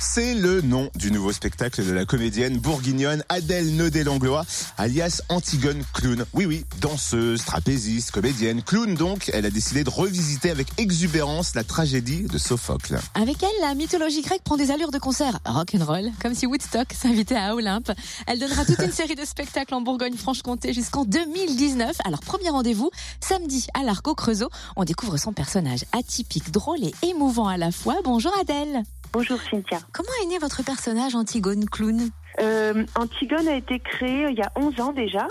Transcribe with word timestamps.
C'est 0.00 0.34
le 0.34 0.60
nom 0.60 0.90
du 0.94 1.10
nouveau 1.10 1.32
spectacle 1.32 1.84
de 1.84 1.92
la 1.92 2.04
comédienne 2.04 2.56
bourguignonne 2.58 3.24
Adèle 3.28 3.74
Naudet-Langlois, 3.74 4.44
alias 4.76 5.22
Antigone 5.28 5.82
Clown. 5.92 6.24
Oui, 6.34 6.46
oui, 6.46 6.64
danseuse, 6.80 7.44
trapéziste, 7.44 8.12
comédienne, 8.12 8.62
clown 8.62 8.94
donc. 8.94 9.28
Elle 9.34 9.44
a 9.44 9.50
décidé 9.50 9.82
de 9.82 9.90
revisiter 9.90 10.50
avec 10.50 10.68
exubérance 10.78 11.54
la 11.56 11.64
tragédie 11.64 12.22
de 12.22 12.38
Sophocle. 12.38 12.98
Avec 13.14 13.42
elle, 13.42 13.60
la 13.60 13.74
mythologie 13.74 14.22
grecque 14.22 14.44
prend 14.44 14.56
des 14.56 14.70
allures 14.70 14.92
de 14.92 14.98
concert 14.98 15.40
rock'n'roll, 15.44 16.12
comme 16.22 16.34
si 16.34 16.46
Woodstock 16.46 16.92
s'invitait 16.92 17.36
à 17.36 17.54
Olympe. 17.56 17.90
Elle 18.28 18.38
donnera 18.38 18.64
toute 18.64 18.78
une 18.78 18.92
série 18.92 19.16
de 19.16 19.24
spectacles 19.24 19.74
en 19.74 19.80
Bourgogne-Franche-Comté 19.80 20.72
jusqu'en 20.72 21.04
2019. 21.04 21.96
Alors, 22.04 22.20
premier 22.20 22.50
rendez-vous, 22.50 22.90
samedi 23.20 23.66
à 23.74 23.82
l'Arc 23.82 24.06
au 24.06 24.14
Creusot. 24.14 24.48
On 24.76 24.84
découvre 24.84 25.16
son 25.16 25.32
personnage 25.32 25.84
atypique, 25.92 26.52
drôle 26.52 26.84
et 26.84 26.94
émouvant 27.02 27.48
à 27.48 27.56
la 27.56 27.72
fois. 27.72 27.96
Bonjour 28.04 28.32
Adèle. 28.40 28.84
Bonjour 29.12 29.40
Cynthia. 29.40 29.78
Comment 29.92 30.08
est 30.22 30.26
né 30.26 30.38
votre 30.38 30.62
personnage 30.62 31.14
Antigone 31.14 31.64
Clown 31.66 32.10
Euh, 32.40 32.84
Antigone 32.94 33.48
a 33.48 33.54
été 33.56 33.80
créée 33.80 34.26
il 34.30 34.36
y 34.38 34.42
a 34.42 34.52
11 34.56 34.80
ans 34.80 34.92
déjà 34.92 35.26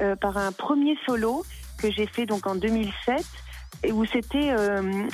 euh, 0.00 0.16
par 0.16 0.36
un 0.36 0.52
premier 0.52 0.96
solo 1.06 1.44
que 1.78 1.90
j'ai 1.90 2.06
fait 2.06 2.26
donc 2.26 2.46
en 2.46 2.54
2007 2.56 3.24
et 3.84 3.92
où 3.92 4.04
c'était 4.04 4.50
euh, 4.50 5.06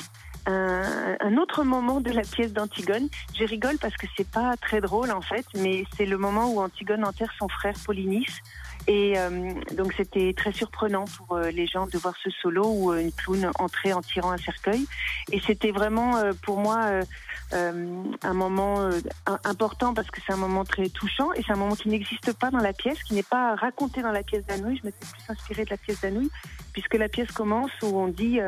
un, 0.47 1.37
autre 1.37 1.63
moment 1.63 2.01
de 2.01 2.11
la 2.11 2.21
pièce 2.21 2.53
d'Antigone. 2.53 3.09
Je 3.37 3.43
rigole 3.43 3.77
parce 3.79 3.95
que 3.95 4.07
c'est 4.15 4.29
pas 4.29 4.55
très 4.57 4.81
drôle 4.81 5.11
en 5.11 5.21
fait, 5.21 5.45
mais 5.55 5.83
c'est 5.95 6.05
le 6.05 6.17
moment 6.17 6.51
où 6.51 6.59
Antigone 6.59 7.03
enterre 7.03 7.33
son 7.37 7.47
frère 7.47 7.75
Polynice. 7.85 8.41
Et 8.87 9.17
euh, 9.17 9.51
donc 9.75 9.93
c'était 9.97 10.33
très 10.33 10.53
surprenant 10.53 11.05
pour 11.17 11.35
euh, 11.35 11.51
les 11.51 11.67
gens 11.67 11.87
de 11.87 11.97
voir 11.97 12.13
ce 12.23 12.29
solo 12.29 12.65
où 12.65 12.91
euh, 12.93 13.01
une 13.01 13.11
clown 13.11 13.51
entrait 13.59 13.91
en 13.91 14.01
tirant 14.01 14.31
un 14.31 14.37
cercueil. 14.37 14.85
Et 15.31 15.41
c'était 15.41 15.71
vraiment 15.71 16.13
pour 16.41 16.59
moi 16.59 17.01
un 17.51 18.33
moment 18.33 18.89
important 19.43 19.93
parce 19.93 20.09
que 20.09 20.21
c'est 20.25 20.33
un 20.33 20.37
moment 20.37 20.63
très 20.63 20.89
touchant 20.89 21.33
et 21.33 21.43
c'est 21.43 21.51
un 21.51 21.57
moment 21.57 21.75
qui 21.75 21.89
n'existe 21.89 22.33
pas 22.33 22.49
dans 22.49 22.59
la 22.59 22.73
pièce, 22.73 23.01
qui 23.03 23.13
n'est 23.13 23.23
pas 23.23 23.55
raconté 23.55 24.01
dans 24.01 24.11
la 24.11 24.23
pièce 24.23 24.45
d'Anouilh. 24.45 24.77
Je 24.77 24.85
m'étais 24.85 25.05
plus 25.05 25.29
inspirée 25.29 25.65
de 25.65 25.69
la 25.69 25.77
pièce 25.77 26.01
d'Anouilh 26.01 26.31
puisque 26.71 26.95
la 26.95 27.09
pièce 27.09 27.31
commence 27.31 27.71
où 27.81 27.87
on 27.87 28.07
dit 28.07 28.39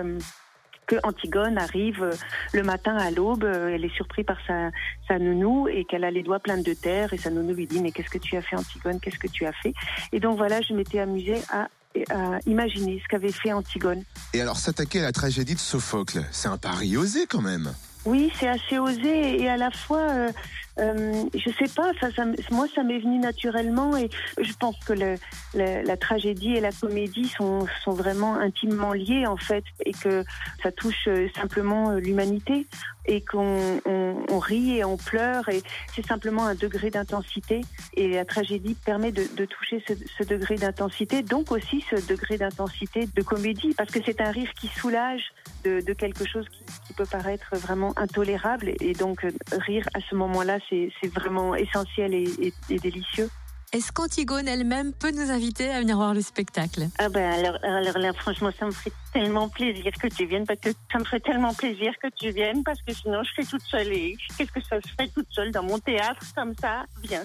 que 0.90 0.96
Antigone 1.04 1.58
arrive 1.60 2.02
euh, 2.02 2.12
le 2.52 2.64
matin 2.64 2.98
à 2.98 3.12
l'aube, 3.12 3.44
euh, 3.44 3.70
elle 3.74 3.86
est 3.86 3.96
surprise 3.96 4.26
par 4.26 4.38
sa, 4.48 4.72
sa 5.08 5.20
nounou 5.20 5.68
et 5.68 5.86
qu'elle 5.86 6.04
a 6.04 6.10
les 6.10 6.24
doigts 6.24 6.40
pleins 6.40 6.58
de 6.58 6.74
terre 6.74 7.14
et 7.14 7.18
sa 7.18 7.30
nounou 7.30 7.54
lui 7.54 7.68
dit 7.68 7.80
mais 7.80 7.92
qu'est-ce 7.92 8.10
que 8.10 8.18
tu 8.18 8.36
as 8.36 8.42
fait 8.42 8.56
Antigone, 8.56 9.00
qu'est-ce 9.00 9.20
que 9.20 9.28
tu 9.28 9.46
as 9.46 9.54
fait? 9.54 9.74
Et 10.12 10.20
donc 10.20 10.38
voilà, 10.38 10.62
je 10.62 10.74
m'étais 10.74 11.00
amusée 11.00 11.38
à, 11.50 11.68
à 12.10 12.40
imaginer 12.48 13.00
ce 13.04 13.08
qu'avait 13.08 13.32
fait 13.32 13.54
Antigone. 13.54 14.04
Et 14.34 14.42
alors 14.42 14.58
s'attaquer 14.58 15.00
à 15.00 15.04
la 15.04 15.12
tragédie 15.12 15.54
de 15.54 15.60
Sophocle, 15.60 16.26
c'est 16.32 16.48
un 16.48 16.58
pari 16.58 16.98
osé 16.98 17.28
quand 17.28 17.42
même. 17.42 17.72
Oui, 18.06 18.32
c'est 18.40 18.48
assez 18.48 18.78
osé 18.80 19.42
et 19.42 19.50
à 19.50 19.58
la 19.58 19.72
fois, 19.72 20.00
euh, 20.10 20.32
euh, 20.80 21.24
je 21.36 21.50
sais 21.52 21.72
pas, 21.76 21.92
ça, 22.00 22.08
moi 22.52 22.66
ça 22.74 22.82
m'est 22.84 23.00
venu 23.00 23.18
naturellement 23.20 23.98
et 23.98 24.10
je 24.40 24.54
pense 24.54 24.78
que 24.86 24.94
le, 24.94 25.16
le- 25.54 25.84
la 25.86 25.98
tragédie 25.98 26.54
et 26.54 26.62
la 26.62 26.72
comédie 26.72 27.28
sont, 27.28 27.68
sont 27.84 27.92
vraiment 27.92 28.36
intimement 28.36 28.94
liées 28.94 29.26
en 29.28 29.36
fait 29.36 29.66
et 29.86 29.92
que 29.92 30.24
ça 30.64 30.72
touche 30.72 31.08
euh, 31.08 31.28
simplement 31.36 31.90
euh, 31.92 32.00
l'humanité 32.00 32.68
et 33.06 33.22
qu'on 33.22 33.82
on, 33.86 34.16
on 34.30 34.40
rit 34.40 34.78
et 34.78 34.86
on 34.86 34.96
pleure 34.96 35.50
et 35.50 35.62
c'est 35.94 36.06
simplement 36.06 36.46
un 36.46 36.56
degré 36.56 36.92
d'intensité 36.92 37.62
et 37.96 38.08
la 38.10 38.24
tragédie 38.24 38.76
permet 38.86 39.12
de, 39.12 39.24
de 39.36 39.46
toucher 39.46 39.84
ce, 39.88 39.94
ce 40.18 40.24
degré 40.24 40.56
d'intensité, 40.56 41.22
donc 41.24 41.52
aussi 41.52 41.84
ce 41.90 41.96
degré 42.08 42.38
d'intensité 42.38 43.08
de 43.14 43.22
comédie 43.24 43.74
parce 43.76 43.92
que 43.92 44.00
c'est 44.06 44.22
un 44.22 44.32
rire 44.32 44.50
qui 44.60 44.68
soulage 44.68 45.24
de, 45.66 45.82
de 45.82 45.94
quelque 45.94 46.26
chose 46.26 46.46
qui 46.50 46.89
peut 47.00 47.06
paraître 47.06 47.56
vraiment 47.56 47.94
intolérable. 47.98 48.74
Et 48.82 48.94
donc 48.94 49.24
euh, 49.24 49.32
rire 49.68 49.86
à 49.94 50.00
ce 50.10 50.16
moment-là 50.16 50.60
c'est 50.70 50.92
c'est 51.00 51.08
vraiment 51.20 51.56
essentiel 51.56 52.14
et, 52.14 52.26
et- 52.46 52.54
et 52.70 52.78
délicieux. 52.80 53.30
Est-ce 53.72 53.92
qu'Antigone 53.92 54.48
elle-même 54.48 54.92
peut 54.94 55.12
nous 55.12 55.30
inviter 55.32 55.70
à 55.70 55.80
venir 55.80 55.96
voir 55.96 56.14
le 56.16 56.22
spectacle? 56.22 56.82
Ah 56.98 57.08
ben 57.08 57.24
alors, 57.38 57.58
alors 57.64 57.98
là 58.00 58.12
franchement 58.14 58.50
ça 58.60 58.66
me 58.66 58.72
ferait 58.72 58.92
tellement 59.14 59.48
plaisir 59.48 59.92
que 60.02 60.08
tu 60.08 60.26
viennes 60.26 60.46
parce 60.46 60.60
que 60.60 60.72
ça 60.92 60.98
me 61.00 61.06
ferait 61.06 61.20
tellement 61.22 61.54
plaisir 61.54 61.94
que 62.04 62.08
tu 62.20 62.32
viennes 62.32 62.64
parce 62.64 62.82
que 62.82 62.94
sinon 62.94 63.22
je 63.24 63.30
serais 63.32 63.46
toute 63.54 63.64
seule 63.74 63.94
et 63.94 64.18
qu'est-ce 64.38 64.52
que 64.52 64.62
ça 64.70 64.78
se 64.82 64.92
fait 65.00 65.08
toute 65.16 65.28
seule 65.32 65.52
dans 65.52 65.64
mon 65.64 65.78
théâtre 65.80 66.26
comme 66.36 66.54
ça? 66.60 66.84
Viens 67.04 67.24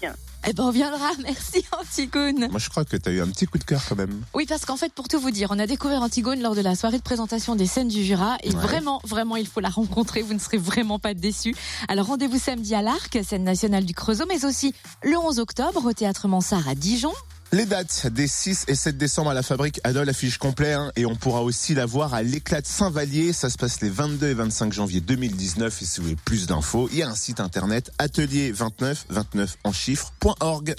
viens. 0.00 0.14
Eh 0.46 0.52
ben 0.52 0.64
on 0.64 0.70
viendra, 0.70 1.10
merci 1.22 1.64
Antigone. 1.80 2.48
Moi 2.50 2.58
je 2.58 2.68
crois 2.68 2.84
que 2.84 2.96
t'as 2.98 3.10
eu 3.10 3.20
un 3.22 3.28
petit 3.28 3.46
coup 3.46 3.56
de 3.58 3.64
cœur 3.64 3.80
quand 3.88 3.96
même. 3.96 4.20
Oui, 4.34 4.44
parce 4.46 4.64
qu'en 4.66 4.76
fait, 4.76 4.92
pour 4.92 5.08
tout 5.08 5.18
vous 5.18 5.30
dire, 5.30 5.48
on 5.50 5.58
a 5.58 5.66
découvert 5.66 6.02
Antigone 6.02 6.40
lors 6.42 6.54
de 6.54 6.60
la 6.60 6.74
soirée 6.76 6.98
de 6.98 7.02
présentation 7.02 7.56
des 7.56 7.66
scènes 7.66 7.88
du 7.88 8.04
Jura. 8.04 8.36
Et 8.42 8.50
Ouais. 8.50 8.54
vraiment, 8.60 9.00
vraiment, 9.04 9.36
il 9.36 9.46
faut 9.46 9.60
la 9.60 9.70
rencontrer. 9.70 10.20
Vous 10.22 10.34
ne 10.34 10.38
serez 10.38 10.58
vraiment 10.58 10.98
pas 10.98 11.14
déçus. 11.14 11.54
Alors, 11.88 12.06
rendez-vous 12.08 12.38
samedi 12.38 12.74
à 12.74 12.82
l'Arc, 12.82 13.18
scène 13.26 13.44
nationale 13.44 13.84
du 13.86 13.94
Creusot, 13.94 14.26
mais 14.28 14.44
aussi 14.44 14.74
le 15.02 15.16
11 15.16 15.38
octobre 15.40 15.86
au 15.86 15.92
Théâtre 15.94 16.28
Mansart 16.28 16.68
à 16.68 16.74
Dijon. 16.74 17.12
Les 17.54 17.66
dates 17.66 18.08
des 18.08 18.26
6 18.26 18.64
et 18.66 18.74
7 18.74 18.98
décembre 18.98 19.30
à 19.30 19.34
la 19.34 19.44
fabrique 19.44 19.80
Adol 19.84 20.08
affiche 20.08 20.38
complet 20.38 20.72
hein, 20.72 20.90
et 20.96 21.06
on 21.06 21.14
pourra 21.14 21.44
aussi 21.44 21.72
la 21.72 21.86
voir 21.86 22.12
à 22.12 22.20
l'éclat 22.20 22.60
de 22.60 22.66
Saint-Vallier. 22.66 23.32
Ça 23.32 23.48
se 23.48 23.56
passe 23.56 23.80
les 23.80 23.90
22 23.90 24.26
et 24.26 24.34
25 24.34 24.72
janvier 24.72 25.00
2019 25.00 25.80
et 25.80 25.84
si 25.84 26.00
vous 26.00 26.06
voulez 26.06 26.18
plus 26.24 26.48
d'infos, 26.48 26.88
il 26.90 26.98
y 26.98 27.04
a 27.04 27.08
un 27.08 27.14
site 27.14 27.38
internet 27.38 27.92
atelier29 28.00 29.04
29 29.08 29.58
en 29.62 29.72
chiffres.org. 29.72 30.74